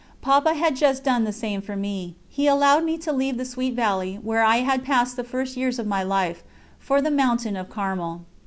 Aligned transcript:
Papa 0.19 0.55
had 0.55 0.75
just 0.77 1.03
done 1.03 1.25
the 1.25 1.31
same 1.31 1.61
for 1.61 1.75
me. 1.75 2.15
He 2.27 2.47
allowed 2.47 2.83
me 2.83 2.97
to 2.97 3.13
leave 3.13 3.37
the 3.37 3.45
sweet 3.45 3.75
valley, 3.75 4.15
where 4.15 4.41
I 4.41 4.61
had 4.61 4.83
passed 4.83 5.15
the 5.15 5.23
first 5.23 5.55
years 5.55 5.77
of 5.77 5.85
my 5.85 6.01
life, 6.01 6.41
for 6.79 7.03
the 7.03 7.11
mountain 7.11 7.55
of 7.55 7.69
Carmel. 7.69 8.25